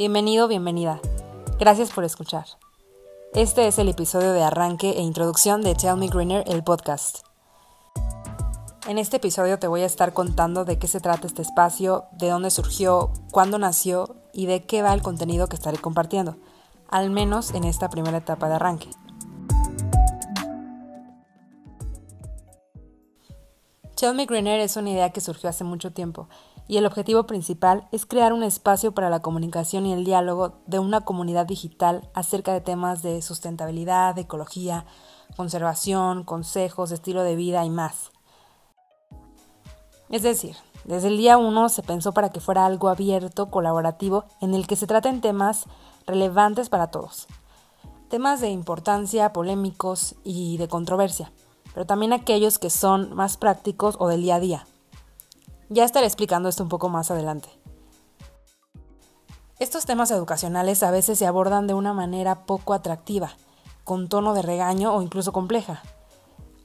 Bienvenido, 0.00 0.48
bienvenida. 0.48 0.98
Gracias 1.58 1.90
por 1.90 2.04
escuchar. 2.04 2.46
Este 3.34 3.66
es 3.66 3.78
el 3.78 3.86
episodio 3.90 4.32
de 4.32 4.42
arranque 4.42 4.92
e 4.92 5.02
introducción 5.02 5.60
de 5.60 5.74
Tell 5.74 5.98
Me 5.98 6.08
Greener, 6.08 6.42
el 6.46 6.64
podcast. 6.64 7.18
En 8.88 8.96
este 8.96 9.18
episodio 9.18 9.58
te 9.58 9.66
voy 9.66 9.82
a 9.82 9.84
estar 9.84 10.14
contando 10.14 10.64
de 10.64 10.78
qué 10.78 10.86
se 10.86 11.00
trata 11.00 11.26
este 11.26 11.42
espacio, 11.42 12.06
de 12.12 12.30
dónde 12.30 12.48
surgió, 12.48 13.12
cuándo 13.30 13.58
nació 13.58 14.16
y 14.32 14.46
de 14.46 14.64
qué 14.64 14.80
va 14.80 14.94
el 14.94 15.02
contenido 15.02 15.48
que 15.48 15.56
estaré 15.56 15.76
compartiendo, 15.76 16.38
al 16.88 17.10
menos 17.10 17.50
en 17.50 17.64
esta 17.64 17.90
primera 17.90 18.16
etapa 18.16 18.48
de 18.48 18.54
arranque. 18.54 18.88
Tell 23.96 24.14
Me 24.14 24.24
Greener 24.24 24.60
es 24.60 24.78
una 24.78 24.88
idea 24.88 25.10
que 25.10 25.20
surgió 25.20 25.50
hace 25.50 25.62
mucho 25.62 25.92
tiempo 25.92 26.26
y 26.70 26.76
el 26.76 26.86
objetivo 26.86 27.24
principal 27.24 27.88
es 27.90 28.06
crear 28.06 28.32
un 28.32 28.44
espacio 28.44 28.92
para 28.92 29.10
la 29.10 29.18
comunicación 29.18 29.86
y 29.86 29.92
el 29.92 30.04
diálogo 30.04 30.60
de 30.66 30.78
una 30.78 31.00
comunidad 31.00 31.44
digital 31.44 32.08
acerca 32.14 32.52
de 32.52 32.60
temas 32.60 33.02
de 33.02 33.22
sustentabilidad, 33.22 34.16
ecología, 34.16 34.86
conservación, 35.36 36.22
consejos, 36.22 36.92
estilo 36.92 37.24
de 37.24 37.34
vida 37.34 37.64
y 37.64 37.70
más. 37.70 38.12
Es 40.10 40.22
decir, 40.22 40.54
desde 40.84 41.08
el 41.08 41.16
día 41.16 41.38
uno 41.38 41.68
se 41.70 41.82
pensó 41.82 42.12
para 42.12 42.28
que 42.28 42.38
fuera 42.38 42.66
algo 42.66 42.88
abierto, 42.88 43.50
colaborativo, 43.50 44.26
en 44.40 44.54
el 44.54 44.68
que 44.68 44.76
se 44.76 44.86
traten 44.86 45.20
temas 45.20 45.64
relevantes 46.06 46.68
para 46.68 46.92
todos. 46.92 47.26
Temas 48.08 48.40
de 48.40 48.50
importancia, 48.50 49.32
polémicos 49.32 50.14
y 50.22 50.56
de 50.56 50.68
controversia 50.68 51.32
pero 51.72 51.86
también 51.86 52.12
aquellos 52.12 52.58
que 52.58 52.70
son 52.70 53.14
más 53.14 53.36
prácticos 53.36 53.96
o 53.98 54.08
del 54.08 54.22
día 54.22 54.36
a 54.36 54.40
día. 54.40 54.66
Ya 55.72 55.84
estaré 55.84 56.06
explicando 56.06 56.48
esto 56.48 56.64
un 56.64 56.68
poco 56.68 56.88
más 56.88 57.12
adelante. 57.12 57.48
Estos 59.60 59.86
temas 59.86 60.10
educacionales 60.10 60.82
a 60.82 60.90
veces 60.90 61.16
se 61.16 61.28
abordan 61.28 61.68
de 61.68 61.74
una 61.74 61.92
manera 61.92 62.44
poco 62.44 62.74
atractiva, 62.74 63.30
con 63.84 64.08
tono 64.08 64.34
de 64.34 64.42
regaño 64.42 64.92
o 64.92 65.00
incluso 65.00 65.30
compleja. 65.30 65.80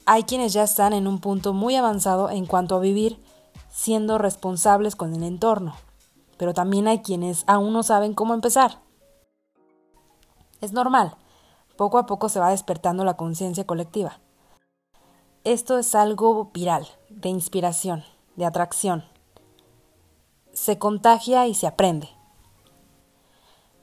Hay 0.08 0.23
quienes 0.23 0.53
ya 0.53 0.64
están 0.64 0.92
en 0.92 1.06
un 1.06 1.20
punto 1.20 1.53
muy 1.53 1.76
avanzado 1.76 2.31
en 2.31 2.48
cuanto 2.48 2.76
a 2.76 2.80
vivir 2.80 3.23
siendo 3.70 4.17
responsables 4.17 4.95
con 4.95 5.14
el 5.14 5.22
entorno, 5.22 5.76
pero 6.38 6.56
también 6.56 6.88
hay 6.88 7.03
quienes 7.03 7.44
aún 7.45 7.73
no 7.73 7.83
saben 7.83 8.16
cómo 8.16 8.33
empezar. 8.33 8.81
Es 10.61 10.73
normal, 10.73 11.16
poco 11.78 12.00
a 12.00 12.08
poco 12.08 12.28
se 12.28 12.39
va 12.39 12.50
despertando 12.50 13.06
la 13.06 13.17
conciencia 13.17 13.67
colectiva. 13.67 14.20
Esto 15.44 15.78
es 15.78 15.94
algo 15.94 16.50
viral, 16.53 16.88
de 17.09 17.30
inspiración, 17.30 18.03
de 18.36 18.45
atracción. 18.45 19.05
Se 20.53 20.78
contagia 20.78 21.47
y 21.47 21.53
se 21.53 21.67
aprende. 21.67 22.09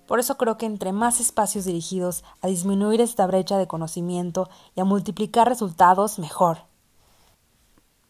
Por 0.07 0.21
eso 0.21 0.37
creo 0.37 0.59
que 0.59 0.67
entre 0.67 0.93
más 0.93 1.21
espacios 1.21 1.65
dirigidos 1.65 2.25
a 2.41 2.49
disminuir 2.49 3.01
esta 3.01 3.27
brecha 3.27 3.57
de 3.57 3.67
conocimiento 3.67 4.49
y 4.75 4.81
a 4.81 4.85
multiplicar 4.85 5.49
resultados, 5.49 6.19
mejor. 6.19 6.59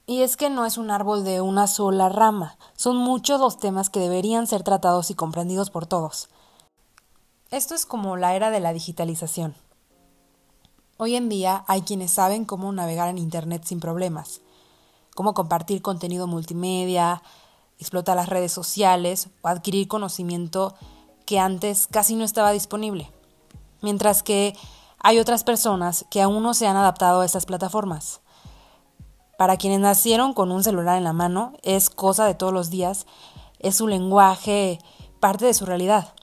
Y 0.07 0.23
es 0.23 0.37
que 0.37 0.51
no 0.51 0.67
es 0.67 0.79
un 0.79 0.91
árbol 0.91 1.25
de 1.25 1.41
una 1.41 1.67
sola 1.69 2.09
rama, 2.09 2.57
son 2.75 2.97
muchos 2.97 3.41
los 3.41 3.59
temas 3.59 3.89
que 3.89 4.01
deberían 4.01 4.47
ser 4.47 4.63
tratados 4.65 5.11
y 5.11 5.15
comprendidos 5.15 5.71
por 5.71 5.87
todos. 5.87 6.29
Esto 7.51 7.75
es 7.75 7.87
como 7.87 8.17
la 8.17 8.35
era 8.35 8.51
de 8.51 8.61
la 8.61 8.73
digitalización. 8.73 9.55
Hoy 10.97 11.17
en 11.17 11.29
día 11.29 11.65
hay 11.69 11.83
quienes 11.83 12.11
saben 12.11 12.45
cómo 12.45 12.73
navegar 12.73 13.09
en 13.09 13.19
Internet 13.19 13.63
sin 13.65 13.79
problemas, 13.79 14.41
cómo 15.15 15.35
compartir 15.35 15.83
contenido 15.83 16.27
multimedia, 16.27 17.23
explotar 17.79 18.17
las 18.17 18.29
redes 18.29 18.53
sociales 18.53 19.29
o 19.43 19.49
adquirir 19.49 19.89
conocimiento 19.89 20.75
que 21.27 21.39
antes 21.39 21.87
casi 21.87 22.15
no 22.15 22.25
estaba 22.25 22.53
disponible. 22.53 23.11
Mientras 23.81 24.23
que 24.23 24.55
hay 24.99 25.19
otras 25.19 25.43
personas 25.43 26.05
que 26.11 26.23
aún 26.23 26.43
no 26.43 26.55
se 26.55 26.67
han 26.67 26.77
adaptado 26.77 27.21
a 27.21 27.27
estas 27.27 27.47
plataformas. 27.47 28.21
Para 29.37 29.57
quienes 29.57 29.81
nacieron 29.81 30.35
con 30.35 30.53
un 30.53 30.63
celular 30.63 30.97
en 30.97 31.05
la 31.05 31.13
mano, 31.13 31.55
es 31.63 31.91
cosa 31.91 32.25
de 32.27 32.35
todos 32.35 32.53
los 32.53 32.71
días, 32.71 33.07
es 33.59 33.77
su 33.77 33.89
lenguaje, 33.89 34.79
parte 35.19 35.47
de 35.47 35.55
su 35.55 35.67
realidad. 35.67 36.15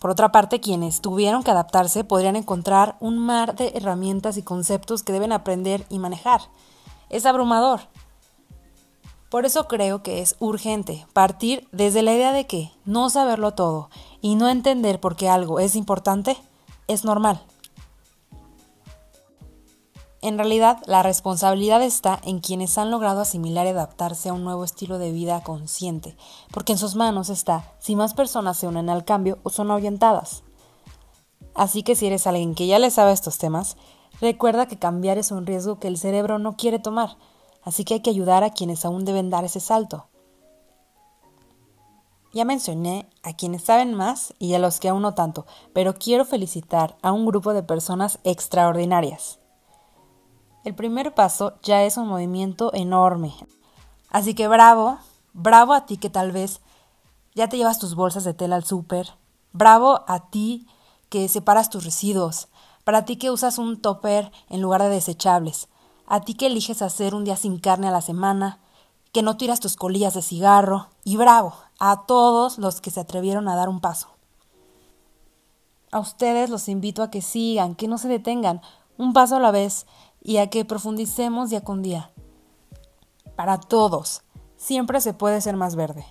Por 0.00 0.10
otra 0.10 0.32
parte, 0.32 0.58
quienes 0.58 1.00
tuvieron 1.00 1.44
que 1.44 1.52
adaptarse 1.52 2.02
podrían 2.02 2.34
encontrar 2.34 2.96
un 2.98 3.18
mar 3.18 3.54
de 3.54 3.68
herramientas 3.76 4.36
y 4.36 4.42
conceptos 4.42 5.04
que 5.04 5.12
deben 5.12 5.30
aprender 5.30 5.86
y 5.88 6.00
manejar. 6.00 6.40
Es 7.12 7.24
abrumador. 7.24 7.82
Por 9.30 9.46
eso 9.46 9.68
creo 9.68 10.02
que 10.02 10.20
es 10.20 10.36
urgente 10.40 11.06
partir 11.12 11.66
desde 11.72 12.02
la 12.02 12.12
idea 12.12 12.32
de 12.32 12.46
que 12.46 12.72
no 12.84 13.08
saberlo 13.08 13.52
todo 13.52 13.88
y 14.20 14.34
no 14.34 14.48
entender 14.48 15.00
por 15.00 15.16
qué 15.16 15.28
algo 15.28 15.60
es 15.60 15.76
importante 15.76 16.36
es 16.88 17.04
normal. 17.04 17.40
En 20.20 20.38
realidad, 20.38 20.78
la 20.86 21.02
responsabilidad 21.02 21.82
está 21.82 22.20
en 22.24 22.40
quienes 22.40 22.78
han 22.78 22.90
logrado 22.90 23.22
asimilar 23.22 23.66
y 23.66 23.70
adaptarse 23.70 24.28
a 24.28 24.32
un 24.32 24.44
nuevo 24.44 24.64
estilo 24.64 24.98
de 24.98 25.10
vida 25.10 25.42
consciente, 25.42 26.16
porque 26.52 26.72
en 26.72 26.78
sus 26.78 26.94
manos 26.94 27.28
está 27.28 27.72
si 27.80 27.96
más 27.96 28.14
personas 28.14 28.56
se 28.56 28.68
unen 28.68 28.88
al 28.88 29.04
cambio 29.04 29.38
o 29.42 29.50
son 29.50 29.70
orientadas. 29.70 30.44
Así 31.54 31.82
que 31.82 31.96
si 31.96 32.06
eres 32.06 32.26
alguien 32.26 32.54
que 32.54 32.66
ya 32.66 32.78
le 32.78 32.90
sabe 32.90 33.12
estos 33.12 33.38
temas, 33.38 33.76
recuerda 34.22 34.66
que 34.66 34.78
cambiar 34.78 35.18
es 35.18 35.32
un 35.32 35.44
riesgo 35.44 35.78
que 35.78 35.88
el 35.88 35.98
cerebro 35.98 36.38
no 36.38 36.56
quiere 36.56 36.78
tomar, 36.78 37.18
así 37.62 37.84
que 37.84 37.94
hay 37.94 38.00
que 38.00 38.10
ayudar 38.10 38.44
a 38.44 38.50
quienes 38.50 38.84
aún 38.86 39.04
deben 39.04 39.28
dar 39.28 39.44
ese 39.44 39.60
salto. 39.60 40.06
Ya 42.32 42.46
mencioné 42.46 43.10
a 43.22 43.34
quienes 43.34 43.64
saben 43.64 43.92
más 43.92 44.32
y 44.38 44.54
a 44.54 44.58
los 44.58 44.80
que 44.80 44.88
aún 44.88 45.02
no 45.02 45.14
tanto, 45.14 45.44
pero 45.74 45.94
quiero 45.94 46.24
felicitar 46.24 46.96
a 47.02 47.12
un 47.12 47.26
grupo 47.26 47.52
de 47.52 47.62
personas 47.62 48.20
extraordinarias. 48.24 49.38
El 50.64 50.74
primer 50.74 51.12
paso 51.12 51.58
ya 51.62 51.82
es 51.82 51.96
un 51.96 52.06
movimiento 52.06 52.72
enorme. 52.72 53.34
Así 54.08 54.34
que 54.34 54.46
bravo, 54.46 54.98
bravo 55.32 55.74
a 55.74 55.84
ti 55.84 55.96
que 55.96 56.08
tal 56.08 56.30
vez 56.30 56.60
ya 57.34 57.48
te 57.48 57.56
llevas 57.56 57.80
tus 57.80 57.96
bolsas 57.96 58.24
de 58.24 58.34
tela 58.34 58.56
al 58.56 58.64
súper. 58.64 59.08
Bravo 59.52 60.04
a 60.06 60.30
ti 60.30 60.66
que 61.10 61.28
separas 61.28 61.68
tus 61.68 61.84
residuos. 61.84 62.48
Para 62.84 63.04
ti 63.04 63.16
que 63.16 63.30
usas 63.30 63.58
un 63.58 63.80
topper 63.80 64.32
en 64.48 64.60
lugar 64.60 64.82
de 64.82 64.88
desechables. 64.88 65.68
A 66.06 66.20
ti 66.20 66.34
que 66.34 66.46
eliges 66.46 66.82
hacer 66.82 67.14
un 67.14 67.24
día 67.24 67.36
sin 67.36 67.58
carne 67.58 67.88
a 67.88 67.92
la 67.92 68.00
semana. 68.00 68.60
Que 69.12 69.22
no 69.22 69.36
tiras 69.36 69.60
tus 69.60 69.76
colillas 69.76 70.14
de 70.14 70.22
cigarro. 70.22 70.88
Y 71.04 71.16
bravo 71.16 71.54
a 71.78 72.06
todos 72.06 72.58
los 72.58 72.80
que 72.80 72.90
se 72.90 73.00
atrevieron 73.00 73.48
a 73.48 73.56
dar 73.56 73.68
un 73.68 73.80
paso. 73.80 74.08
A 75.90 75.98
ustedes 75.98 76.48
los 76.48 76.68
invito 76.68 77.02
a 77.02 77.10
que 77.10 77.20
sigan, 77.20 77.74
que 77.74 77.88
no 77.88 77.98
se 77.98 78.08
detengan, 78.08 78.62
un 78.96 79.12
paso 79.12 79.36
a 79.36 79.40
la 79.40 79.50
vez, 79.50 79.86
y 80.22 80.36
a 80.36 80.48
que 80.48 80.64
profundicemos 80.64 81.50
día 81.50 81.62
con 81.64 81.82
día. 81.82 82.12
Para 83.36 83.58
todos, 83.58 84.22
siempre 84.56 85.00
se 85.00 85.12
puede 85.12 85.40
ser 85.40 85.56
más 85.56 85.74
verde. 85.74 86.06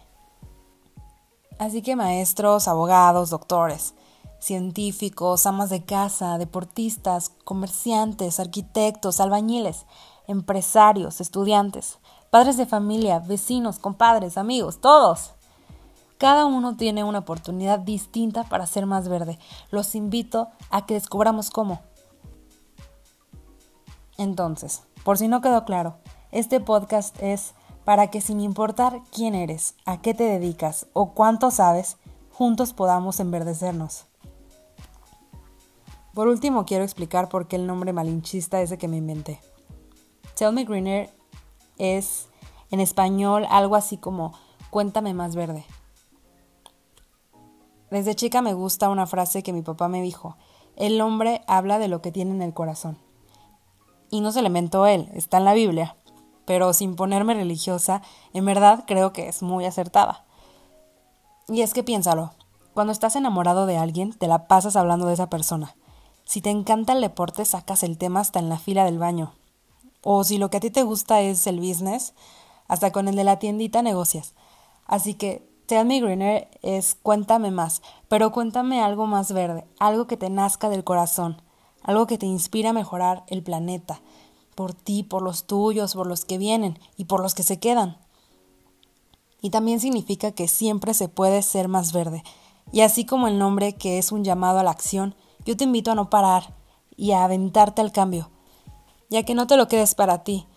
Así 1.58 1.82
que 1.82 1.96
maestros, 1.96 2.68
abogados, 2.68 3.30
doctores, 3.30 3.96
científicos, 4.42 5.46
amas 5.46 5.70
de 5.70 5.86
casa, 5.86 6.38
deportistas, 6.38 7.30
comerciantes, 7.46 8.40
arquitectos, 8.40 9.20
albañiles, 9.20 9.86
empresarios, 10.28 11.22
estudiantes, 11.22 12.00
padres 12.32 12.58
de 12.58 12.66
familia, 12.66 13.20
vecinos, 13.20 13.80
compadres, 13.80 14.38
amigos, 14.38 14.82
todos. 14.82 15.32
Cada 16.18 16.46
uno 16.46 16.76
tiene 16.76 17.04
una 17.04 17.20
oportunidad 17.20 17.80
distinta 17.80 18.44
para 18.44 18.68
ser 18.68 18.86
más 18.86 19.08
verde. 19.08 19.40
Los 19.70 19.96
invito 19.96 20.50
a 20.70 20.86
que 20.86 20.96
descubramos 20.96 21.50
cómo. 21.50 21.80
Entonces, 24.18 24.84
por 25.04 25.18
si 25.18 25.28
no 25.28 25.42
quedó 25.42 25.66
claro, 25.66 25.98
este 26.32 26.60
podcast 26.60 27.16
es 27.22 27.54
para 27.86 28.12
que 28.12 28.22
sin 28.22 28.40
importar 28.40 29.02
quién 29.12 29.34
eres, 29.34 29.76
a 29.86 30.02
qué 30.02 30.14
te 30.14 30.24
dedicas 30.24 30.88
o 30.94 31.14
cuánto 31.14 31.50
sabes, 31.50 31.98
juntos 32.32 32.74
podamos 32.74 33.20
enverdecernos. 33.20 34.11
Por 36.14 36.28
último, 36.28 36.66
quiero 36.66 36.84
explicar 36.84 37.30
por 37.30 37.48
qué 37.48 37.56
el 37.56 37.68
nombre 37.68 37.94
malinchista 37.94 38.62
ese 38.62 38.78
que 38.78 38.88
me 38.88 38.98
inventé. 38.98 39.40
Tell 40.36 40.54
Me 40.54 40.66
Greener 40.66 41.10
es 41.78 42.28
en 42.70 42.80
español 42.80 43.46
algo 43.50 43.76
así 43.76 43.98
como 43.98 44.34
cuéntame 44.70 45.14
más 45.14 45.36
verde. 45.36 45.66
Desde 47.90 48.16
chica 48.16 48.42
me 48.42 48.54
gusta 48.54 48.90
una 48.90 49.08
frase 49.08 49.44
que 49.44 49.54
mi 49.54 49.62
papá 49.62 49.88
me 49.88 50.02
dijo, 50.02 50.38
el 50.78 51.02
hombre 51.02 51.42
habla 51.48 51.80
de 51.80 51.90
lo 51.90 52.02
que 52.02 52.12
tiene 52.12 52.32
en 52.32 52.42
el 52.42 52.54
corazón 52.54 52.98
y 54.12 54.20
no 54.20 54.32
se 54.32 54.42
le 54.42 54.48
inventó 54.48 54.86
él, 54.86 55.10
está 55.14 55.38
en 55.38 55.46
la 55.46 55.54
Biblia. 55.54 55.96
Pero 56.46 56.74
sin 56.74 56.96
ponerme 56.96 57.34
religiosa, 57.34 58.02
en 58.34 58.46
verdad 58.46 58.84
creo 58.86 59.14
que 59.14 59.30
es 59.30 59.42
muy 59.42 59.66
acertada. 59.66 60.26
Y 61.48 61.62
es 61.62 61.74
que 61.74 61.84
piénsalo, 61.84 62.32
cuando 62.74 62.92
estás 62.92 63.16
enamorado 63.16 63.66
de 63.66 63.78
alguien, 63.78 64.14
te 64.14 64.28
la 64.28 64.48
pasas 64.48 64.76
hablando 64.76 65.08
de 65.08 65.14
esa 65.14 65.30
persona. 65.30 65.76
Si 66.32 66.40
te 66.40 66.50
encanta 66.50 66.94
el 66.94 67.02
deporte, 67.02 67.44
sacas 67.44 67.84
el 67.84 67.98
tema 67.98 68.22
hasta 68.22 68.40
en 68.40 68.48
la 68.48 68.58
fila 68.58 68.86
del 68.86 68.98
baño. 68.98 69.34
O 70.02 70.24
si 70.24 70.38
lo 70.38 70.50
que 70.50 70.56
a 70.56 70.60
ti 70.62 70.70
te 70.70 70.84
gusta 70.84 71.20
es 71.20 71.46
el 71.46 71.60
business, 71.60 72.14
hasta 72.70 72.94
con 72.94 73.10
el 73.10 73.18
de 73.18 73.26
la 73.26 73.38
tiendita 73.38 73.82
negocias. 73.82 74.34
Así 74.86 75.14
que 75.14 75.46
Tell 75.66 75.86
Me 75.86 76.00
Greener 76.00 76.48
es 76.62 76.96
cuéntame 76.96 77.52
más, 77.52 77.82
pero 78.08 78.32
cuéntame 78.32 78.82
algo 78.82 79.08
más 79.08 79.34
verde, 79.34 79.66
algo 79.78 80.08
que 80.08 80.16
te 80.16 80.30
nazca 80.30 80.70
del 80.70 80.86
corazón, 80.86 81.42
algo 81.84 82.08
que 82.08 82.18
te 82.18 82.28
inspire 82.28 82.70
a 82.70 82.74
mejorar 82.74 83.26
el 83.28 83.44
planeta, 83.44 84.00
por 84.56 84.74
ti, 84.74 85.04
por 85.04 85.24
los 85.24 85.48
tuyos, 85.48 85.96
por 85.96 86.08
los 86.08 86.24
que 86.24 86.38
vienen 86.38 86.80
y 86.96 87.04
por 87.04 87.22
los 87.22 87.36
que 87.36 87.44
se 87.44 87.60
quedan. 87.60 87.98
Y 89.42 89.50
también 89.50 89.82
significa 89.82 90.32
que 90.32 90.48
siempre 90.48 90.94
se 90.94 91.10
puede 91.10 91.42
ser 91.42 91.68
más 91.68 91.92
verde. 91.92 92.24
Y 92.72 92.80
así 92.80 93.06
como 93.06 93.28
el 93.28 93.38
nombre 93.38 93.76
que 93.76 93.98
es 93.98 94.14
un 94.14 94.24
llamado 94.24 94.60
a 94.60 94.64
la 94.64 94.72
acción, 94.72 95.14
yo 95.46 95.58
te 95.58 95.64
invito 95.64 95.92
a 95.92 95.96
no 95.96 96.10
parar 96.10 96.56
y 96.96 97.12
a 97.12 97.24
aventarte 97.24 97.82
al 97.82 97.92
cambio, 97.92 98.30
ya 99.10 99.24
que 99.24 99.36
no 99.36 99.48
te 99.48 99.58
lo 99.58 99.68
quedes 99.68 99.96
para 99.96 100.24
ti, 100.24 100.48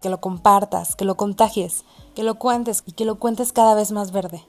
que 0.00 0.08
lo 0.08 0.20
compartas, 0.20 0.96
que 0.96 1.04
lo 1.04 1.16
contagies, 1.16 1.84
que 2.14 2.22
lo 2.22 2.36
cuentes 2.36 2.82
y 2.86 2.92
que 2.92 3.04
lo 3.04 3.18
cuentes 3.18 3.52
cada 3.52 3.74
vez 3.74 3.92
más 3.92 4.12
verde. 4.12 4.44